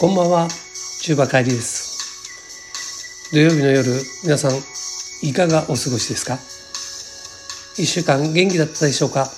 [0.00, 0.46] こんばんは、
[1.02, 3.32] 中馬帰りです。
[3.32, 3.82] 土曜日の夜、
[4.22, 4.52] 皆さん、
[5.28, 6.38] いかがお過ごしですか？
[7.76, 9.28] 一週間元気だったでしょうか？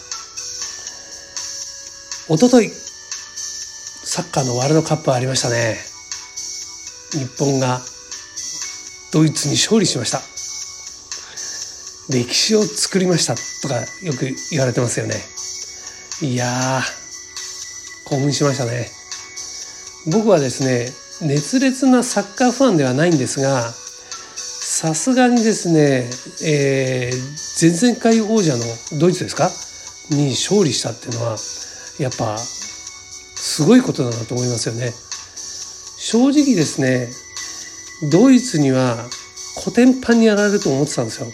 [2.28, 5.78] おととい、サッカーのワールドカップありましたね。
[7.12, 7.80] 日本が
[9.14, 10.20] ドイツに勝利しました。
[12.14, 13.34] 歴史を作りました
[13.66, 15.14] とかよく言われてますよね。
[16.20, 18.99] いやー、興奮しましたね。
[20.06, 20.86] 僕はですね
[21.26, 26.08] 熱烈なサッカーファンではないんですがさすがにですね、
[26.42, 28.64] えー、前々回王者の
[28.98, 29.50] ドイツですか？
[30.10, 31.36] に勝利したっていうのは
[31.98, 34.92] やっぱすごいことだなと思いますよね。
[35.98, 37.08] 正直ですね
[38.10, 38.96] ドイツには
[39.62, 41.26] コテンパンにやられると思ってたんですよ。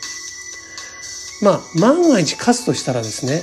[1.42, 3.42] まあ万が一勝つとしたらですね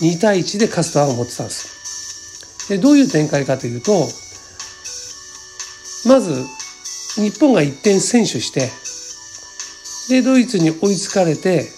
[0.00, 2.68] 2対1で勝つとは思ってたんです。
[2.68, 4.08] でどういう展開かというと
[6.08, 6.46] まず
[7.20, 8.70] 日本が1点先取して
[10.08, 11.68] でドイツに追いつかれて、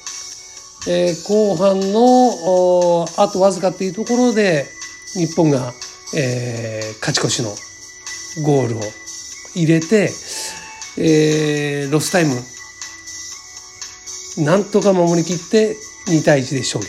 [0.88, 4.66] えー、後半のあとわずかっていうところで
[5.14, 5.72] 日本が、
[6.16, 7.50] えー、勝ち越しの
[8.44, 8.80] ゴールを
[9.56, 10.10] 入れて、
[10.96, 12.30] えー、ロスタイム
[14.46, 15.74] なんとか守りきって
[16.06, 16.88] 2対1で勝利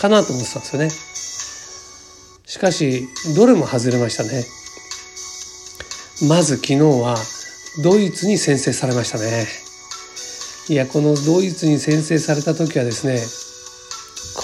[0.00, 0.90] かなと思ってたんですよね。
[2.46, 4.44] しかしどれも外れましたね。
[6.26, 7.16] まず昨日は
[7.82, 9.46] ドイツに先制されましたね。
[10.68, 13.22] いや、このドイツに先制された時はですね、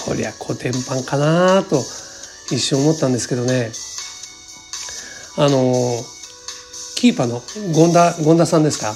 [0.05, 1.83] こりゃコテンパンかなと
[2.49, 3.71] 一瞬思ったんですけどね、
[5.37, 5.73] あの、
[6.95, 7.41] キーパーの
[7.73, 8.95] 権田、権田さんですか？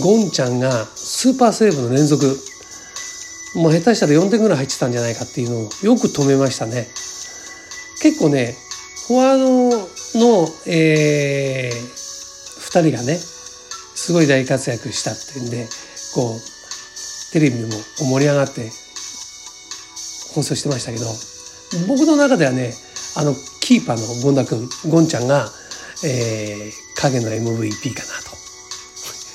[0.00, 2.38] ゴンちゃんがスーパーセーブの連続、
[3.56, 6.86] もう下手したら4点ぐらい入ってたんじゃないかっていうのをよく止めましたね。
[8.00, 8.56] 結構ね、
[9.08, 15.66] フォワードの、えー、2人がねすごい大活躍したっていうんで
[16.14, 17.68] こうテレビも
[17.98, 18.70] 盛り上がって
[20.34, 21.04] 放送してましたけど
[21.86, 22.72] 僕の中ではね
[23.16, 25.48] あのキーパーの権田君ゴンちゃんが、
[26.04, 28.12] えー、影の MVP かな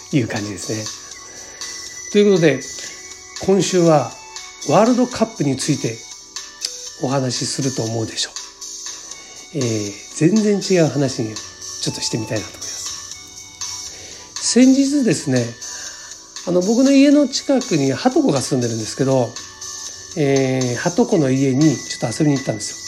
[0.09, 1.03] という感じですね。
[2.11, 2.59] ということで
[3.45, 4.11] 今週は
[4.69, 5.97] ワールドカップについて
[7.03, 8.32] お話しすると思うでしょう。
[9.55, 12.73] えー、全然違う話にちょっとしてみたいなと思います。
[14.35, 15.45] 先日ですね
[16.47, 19.29] あの僕の家の近くにハトコが住んでるんですけど、
[20.17, 22.79] えー、ハトコの家にちょっと遊びに行ったんです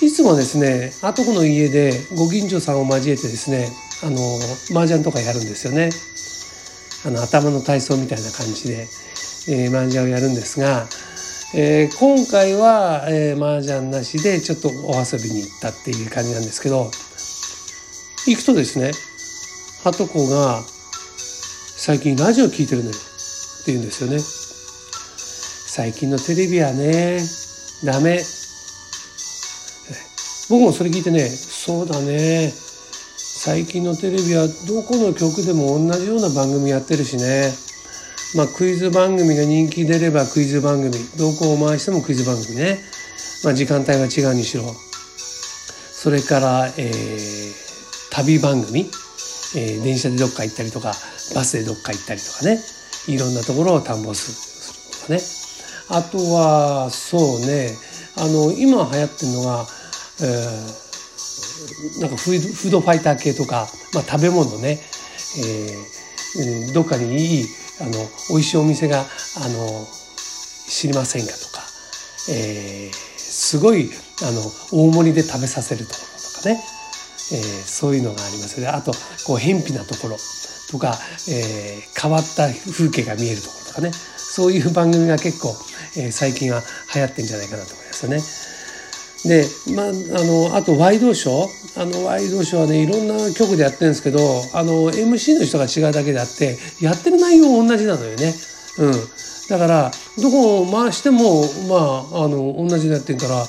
[0.00, 0.08] よ。
[0.08, 3.68] いつもですねハトコの家でご近所さんを交えてですね
[4.04, 4.16] あの
[4.70, 5.90] 麻雀とかやるんですよね。
[7.04, 8.88] あの頭の体操みたいな感じで、
[9.48, 10.86] えー、麻雀をやるんですが
[11.54, 16.90] えー、今回は、えー、麻雀なしでちょっとお遊びに行ったっていう感じなんですけど
[18.26, 18.92] 行くとですね
[19.82, 20.60] ハトコが
[21.80, 24.18] 最近ラジオ聞いてるのよって言うんですよね。
[24.18, 27.20] 最近のテレビはね
[27.84, 28.20] ダメ。
[30.50, 32.52] 僕もそれ聞いてねそうだね。
[33.16, 37.67] 最近のテレビはどこの局でも同じような番組やってるしね。
[38.36, 42.78] まあ、クイズ番組が人気出ればクイズ番組どこを回してもクイズ番組ね、
[43.42, 44.64] まあ、時間帯が違うにしろ。
[45.92, 47.52] それから、えー、
[48.12, 48.80] 旅番組、
[49.56, 50.92] えー、電車でどっか行ったりとか
[51.34, 52.58] バスでどっか行ったりとかね。
[53.08, 55.20] いろんなところを探訪するとかね。
[55.88, 57.70] あとはそうね。
[58.16, 59.66] あの今流行ってるのが、
[60.20, 64.78] えー、なんかフードファイター系とか、まあ、食べ物ね、
[65.38, 67.46] えー、どっかにいい
[67.80, 67.92] あの
[68.30, 69.02] 美味しいお店があ
[69.48, 69.86] の
[70.68, 71.62] 知りませんかとか、
[72.30, 73.90] えー、すごい
[74.22, 74.40] あの
[74.72, 76.60] 大盛りで食べさせるところとかね、
[77.32, 78.72] えー、そういうのがありますよね。
[78.72, 78.92] あと
[79.26, 80.16] こう偏僻なところ
[80.70, 80.94] とか、
[81.28, 83.90] えー、変わった風景が見えるところとかね。
[84.28, 85.56] そういう番組が結構、
[85.96, 86.62] え、最近は
[86.94, 88.20] 流行ってんじゃないかなと思いますよね。
[89.24, 94.18] で、まあ、あのあとワイドショーあのワイドショーはねいろんな局でやってるんですけど
[94.54, 98.34] あの MC の人が違うだけであってやってる内容同じなのよね。
[98.78, 98.92] うん、
[99.48, 99.90] だから
[100.22, 103.44] どこを回してもまああの同じのやってるから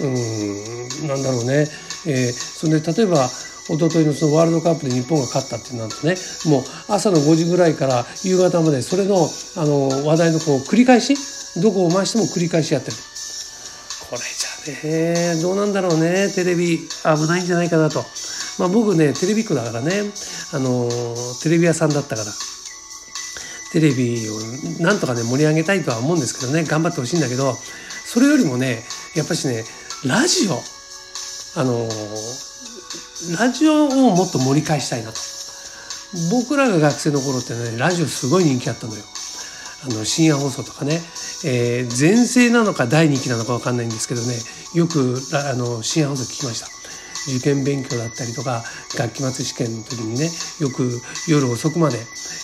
[0.00, 1.68] うんなんだろうね、
[2.06, 3.28] えー、それで例えば
[3.66, 6.16] 一昨日のそのワールドカップで日本が勝ったってなるとね
[6.46, 11.14] もう朝の5時ぐらいから夕方までそれのあの話題のこう繰り返し？
[11.60, 12.96] どこを回しても繰り返しやってる。
[14.10, 16.32] これじゃねどうなんだろうね。
[16.34, 18.04] テレビ危ないんじゃないかなと、
[18.58, 19.92] まあ、僕ねテレビっ子だからね。
[20.52, 20.88] あの
[21.42, 22.32] テレビ屋さんだったから。
[23.72, 26.64] テレビをなんとかね盛り上げたいとは思うんですけどね。
[26.64, 27.54] 頑張ってほしいんだけど。
[28.06, 28.84] それよりもね
[29.16, 29.64] やっぱしね
[30.04, 30.60] ラジオ。
[31.56, 31.88] あの
[33.38, 35.18] ラジオをもっと盛り返したいなと。
[36.30, 39.02] 僕らが学生の頃ってねラジオすごい人気あったのよ。
[39.84, 41.00] あの深夜放送とかね、
[41.44, 44.34] えー、全盛なのか第2期なのか分かんないんですけどね。
[44.74, 46.68] よくあの深夜放送聞きました。
[47.28, 48.62] 受験勉強だったりとか
[48.96, 50.28] 学期末試験の時にね
[50.60, 51.96] よく夜遅くまで、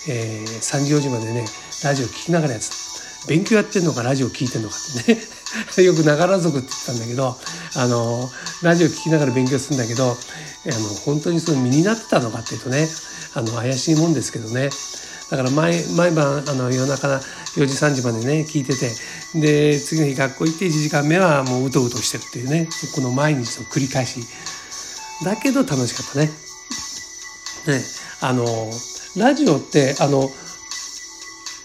[0.09, 1.45] えー、3時4時までね
[1.85, 2.75] ラジオ聞きながらやってた。
[3.29, 5.21] 勉強やってんのかラジオ聞いてんのかってね。
[5.85, 7.37] よくながら族って言ったんだけど
[7.75, 8.31] あの
[8.63, 12.89] ラジオ聞きながら勉強するんだけどあの本当にその身になってたのかっていうとね
[13.35, 14.71] あの怪しいもんですけどね。
[15.31, 18.91] だから毎毎晩あの夜中4時3時までね聞いてて
[19.41, 24.21] で次の日学校行って1時間目はもううとうとしてるっていうねこの毎日の繰り返し
[25.25, 26.27] だけど楽しかったね。
[26.27, 27.85] ね
[28.23, 28.44] あの
[29.17, 30.31] ラジオってあの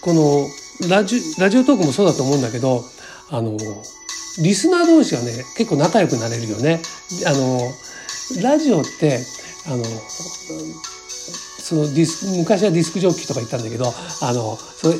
[0.00, 2.84] このラジラジオトークもそうだと思うんだけど
[3.30, 3.56] あの
[4.38, 6.80] リスナー同士がね結構仲良くなれるよね。
[7.26, 7.60] あの
[8.42, 9.18] ラジオって
[9.66, 9.82] あの
[11.66, 14.94] そのディス昔はディスクジョッキーとか言ったんだけどあのそれ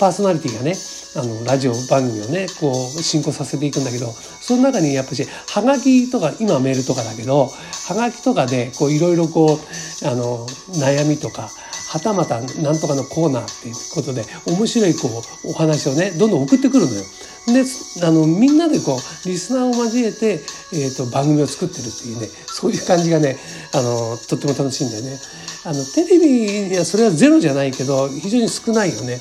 [0.00, 0.74] パーソナリティがね
[1.14, 10.48] あのラジオ番組をねこう進行させていくんだけどその中にやっぱしはがきとか今メールとかだけどはがきとかでこういろいろこうあの
[10.82, 11.48] 悩みとか
[11.90, 15.08] はたまたなんとかのコーナーっていうことで面白いこ
[15.44, 17.02] うお話をねどんどん送ってくるのよ。
[17.48, 17.64] で
[18.06, 20.38] あのみんなでこうリスナーを交えて、
[20.72, 23.36] えーと、番組を作ってるっていうねそういう感じがね
[23.74, 25.18] あのとっても楽しいんだよね。
[25.64, 29.18] あのテレビにはそれはゼロじゃないけど非常に少ないよね。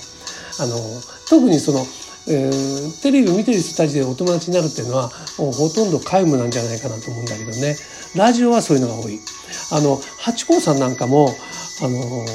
[0.59, 0.77] あの
[1.27, 1.79] 特にその、
[2.27, 7.75] えー、テレビを見てる人たちでお友達になるっていうのはもうほとんど皆無なんじゃないかなと思うんだけどね
[8.15, 9.19] ラジオはそういうのが多い。
[9.71, 11.33] あの八甲さんなんかも
[11.81, 12.25] あの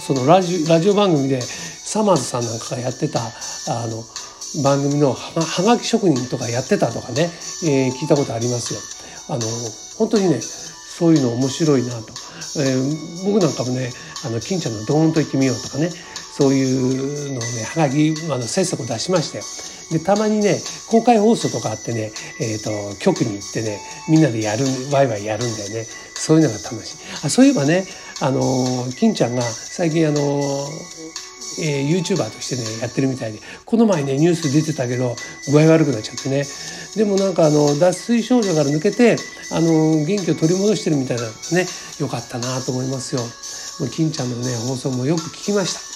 [0.00, 4.04] そのラジラジオ番組でサマーズさんなんかがやってたあの
[4.62, 7.30] 番組のははがき職人とかやってたとかね、
[7.64, 8.80] えー、聞いたことありますよ。
[9.30, 9.40] あの
[9.96, 12.12] 本当にねそういうの面白いなと、
[12.58, 13.90] えー、僕なんかもね
[14.24, 19.44] あの金ちゃんの「ドーンと行ってみよう」とかねそういうのをねはがきあの切迫出しましたよ。
[19.90, 20.60] でたまにね
[20.90, 27.86] 公開放送とかあってね、えーと、局に行ってねみんなでやるワイワイやるんだよねそういうのが楽しいあそういえばね
[28.20, 30.20] あの金ちゃんが最近あの
[31.60, 35.16] えー、YouTuber としてねやってるみたいでこの前ねニュース出てたけど
[35.50, 36.44] 具合悪くなっちゃってね
[36.94, 39.16] でもなんかあの脱水症状から抜けて
[39.50, 41.66] あの元気を取り戻してるみたいなね
[41.98, 43.22] よかったなと思いますよ。
[43.80, 45.88] もう金ちゃんのね放送もよく聞きました。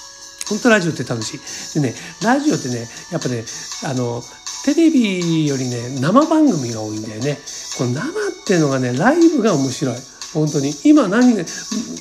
[0.49, 1.81] 本当ラジオって楽しい。
[1.81, 3.45] でね、ラジオってね、やっぱね、
[3.87, 4.23] あの、
[4.65, 7.39] テレビよりね、生番組が多いんだよね。
[7.79, 8.13] この生っ
[8.47, 9.97] ていうのがね、ライブが面白い。
[10.33, 10.73] 本当に。
[10.85, 11.45] 今何が、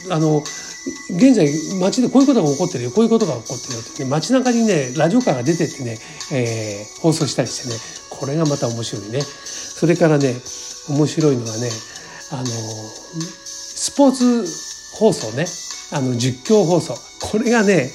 [0.09, 0.43] あの、
[1.11, 1.47] 現在
[1.79, 2.91] 街でこういうことが起こってるよ。
[2.91, 3.79] こういうことが起こってるよ。
[3.81, 5.97] ってね街中にねラジオカーが出てってね、
[6.33, 7.75] えー、放送したりしてね
[8.09, 9.21] これがまた面白いね。
[9.21, 10.33] それからね
[10.89, 11.69] 面白いのはね
[12.31, 15.45] あのスポーツ放送ね。
[15.93, 16.95] あの実況放送。
[17.19, 17.91] これがね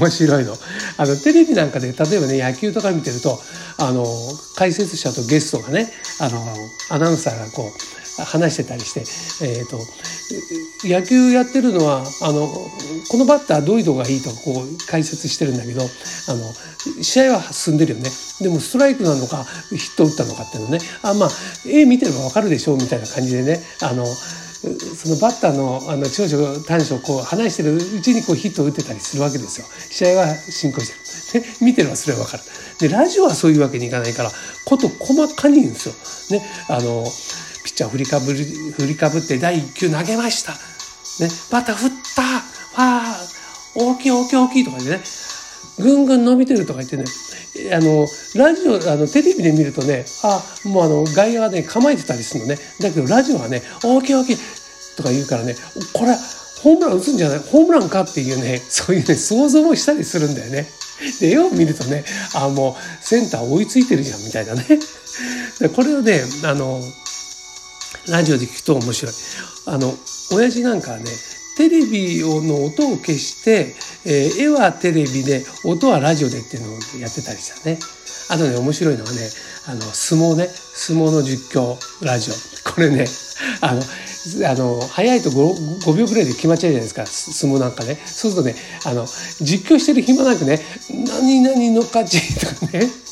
[0.00, 0.54] 面白いの。
[0.96, 3.38] あのテレビなんかで例えばね野球とか見てると
[3.78, 4.06] あの
[4.56, 6.40] 解説者とゲストがねあの
[6.90, 9.00] アナウンサーがこう話してたりして、
[9.46, 9.78] えーと、
[10.86, 12.46] 野球やってるのはあの
[13.08, 18.10] このバッターどういうとこがいいとこう解説してるんだけどあの試合は進んでるよね。
[18.40, 20.78] でもストライクなのかヒット打ったのかっていうのね。
[21.02, 21.28] あまあ
[21.66, 23.60] 絵見てれば分かるでしょうみたいな感じでね。
[23.82, 29.66] あのそのバッターのあの長所短所をこう話してるうちにこうヒットを打ってたりするわけですよ。
[29.90, 32.42] 試合は進行してる、ね、見てればそれは分かる。
[32.78, 34.30] でラジオはそういうわけにいかないから
[34.66, 35.88] こと細かに言うんです
[36.34, 36.38] よ。
[36.38, 42.22] ね、あのャー振りかぶり振りかぶって第1球投げました、ね、バター振った。
[42.22, 45.00] ファー大きい大きい大きいとかでね。
[45.78, 47.04] ぐんぐん伸びてるとか言ってね。
[47.72, 48.06] あの
[48.36, 52.58] ラジオあのテレビで見るとねあもうあの外野はね構えてたりするのね。
[52.80, 54.36] だけどラジオはね「大きい大きい」
[54.96, 55.56] とか言うからね
[55.92, 56.16] これ
[56.62, 57.38] ホームラン打つんじゃない？
[57.40, 60.68] ホームランかっていうねそういうね想像もしたりするんだよね。
[61.20, 64.64] で絵を見るとねあもうセンター追いついてるじゃんみたいなね。
[65.74, 66.80] これをねあの
[68.08, 69.14] ラジオで聞くと面白い。
[69.66, 69.92] あの
[70.32, 71.04] 親父なんかはね
[71.56, 73.74] テレビの音を消して、
[74.06, 77.78] えー、絵はテレビで音はラジオでっていうのをやってたりしたね。
[78.30, 79.16] あとね面白いのはね
[79.66, 80.46] あの相撲ね。
[80.46, 82.34] 相撲の実況ラジオ。
[82.72, 83.04] これね
[83.60, 83.82] あの
[84.48, 87.06] あの早いと 5, 5秒ぐらいで決まっちゃうじゃないですか。
[87.06, 87.98] 相撲なんかね。
[88.06, 88.54] そうするとね
[88.84, 89.06] あの
[89.40, 93.09] 実況してる暇なくね「何々の勝ち」とかね。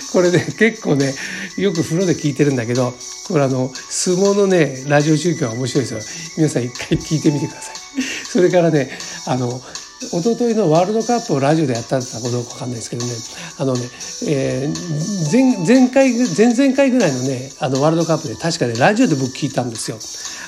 [0.12, 1.14] これね結構ね
[1.56, 2.94] よく風呂で聞いてるんだけど
[3.28, 6.00] これあの相撲のねラジオ宗教は面白いですよ
[6.36, 7.74] 皆さん一回聞いてみてください
[8.30, 8.90] それからね
[9.26, 9.60] あの
[10.00, 13.12] 一昨日のワールドカップをラジオでやったかどうかわかんないですけどね
[13.58, 13.80] あのね、
[14.26, 19.98] えー、前前回前々回ぐらいのねあのワールドカップで確かねラジオで僕聞いたんですよ。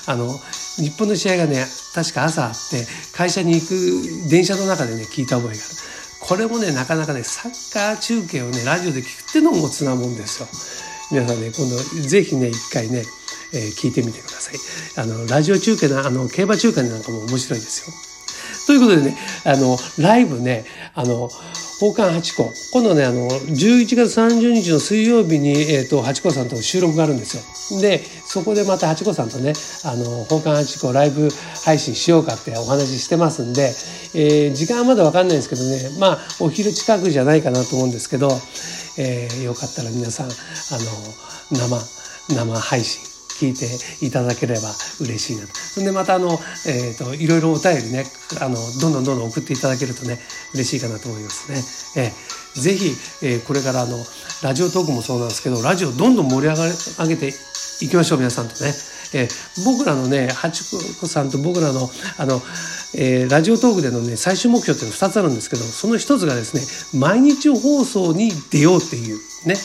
[0.09, 0.39] あの
[0.77, 5.86] 日本の試合がね確か朝あって会社に行く電車の中でね聞いた覚えがある。
[6.27, 10.47] これもねなかなかねサッカー中継をねラジオで聞くっていうのもつなもんですよ。
[11.09, 13.03] 皆さんね今度ぜひね一回ね、
[13.53, 14.55] えー、聞いてみてください。
[15.01, 17.95] あのラジオ中継のあの競馬中継なんかも面白いですよ。
[18.67, 21.29] ということでね、あの、ライブね、あの、
[21.79, 22.51] 宝冠八甲。
[22.73, 27.79] 今度ね、あの、11月30日の水曜日に、えっ、ー、と、八甲さんと収録があるんですよ。
[27.81, 29.53] で、そこでまた八甲さんとね、
[29.85, 31.29] あの、宝冠八甲ライブ
[31.63, 33.73] 配信しようかってお話ししてますんで、
[34.15, 38.27] えー、時間はまだわかんないんですけどね、まあ、お昼近くじゃないかなと思うんですけど、
[38.97, 40.35] えー、よかったら皆さん、あの、
[41.51, 43.06] 生、生配信
[43.37, 43.67] 聞いて
[44.05, 45.53] いただければ嬉しいなと。
[45.53, 48.05] そんでまたあの、えーと、いろいろお便りね
[48.41, 50.19] あのどんどんどんどん送っていただけるとね
[50.55, 51.51] 嬉しいかなと思います
[51.95, 52.03] ね。
[52.03, 53.97] えー、ぜひ、えー、これからあの
[54.43, 56.63] ラジオトークもそうなんですけどラジオどんどん盛り上が
[57.03, 57.27] 上げて
[57.81, 58.73] いきましょう皆さんとね。
[59.13, 59.29] えー、
[59.63, 62.41] 僕らのね八子さんと僕らのあの、
[62.97, 69.17] えー、ラジオトークでのね最終目標っていうのは2つあるんですけどその1つがですね毎日放送に出ようっていう
[69.47, 69.55] ね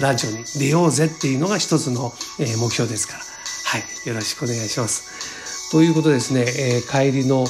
[0.00, 3.20] ラジオに出ようぜっていうのが一つの、え目標ですから。
[3.20, 4.08] はい。
[4.08, 5.70] よろしくお願いします。
[5.70, 7.44] ということですね、えー、帰りの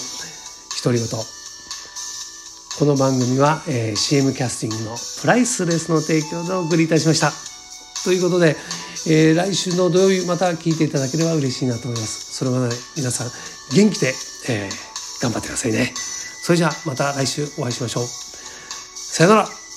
[0.82, 1.08] 独り言。
[2.78, 7.32] この番組は、えー、CM キャスティングのプライスレスの提供でお送りいたしました。
[8.04, 8.56] ということで、
[9.08, 12.34] えー、来週の土曜日また聞いていただければ嬉しいなと思います。
[12.34, 13.30] それまで皆さん
[13.74, 14.14] 元気で、
[14.48, 15.92] えー、頑張ってくださいね。
[15.94, 18.06] それじゃあまた来週お会いしましょう。
[18.06, 19.67] さよなら。